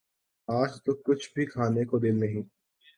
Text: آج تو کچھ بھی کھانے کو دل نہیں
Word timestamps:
آج 0.49 0.81
تو 0.81 0.93
کچھ 1.05 1.29
بھی 1.35 1.45
کھانے 1.45 1.85
کو 1.85 1.99
دل 1.99 2.19
نہیں 2.19 2.43